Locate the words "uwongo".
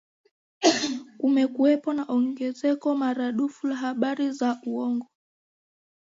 4.67-5.07